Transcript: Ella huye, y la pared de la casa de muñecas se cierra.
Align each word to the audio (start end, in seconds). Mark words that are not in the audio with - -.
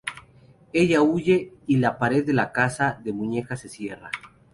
Ella 0.73 1.03
huye, 1.03 1.53
y 1.67 1.77
la 1.77 1.99
pared 1.99 2.25
de 2.25 2.33
la 2.33 2.51
casa 2.51 2.99
de 3.03 3.13
muñecas 3.13 3.59
se 3.59 3.69
cierra. 3.69 4.09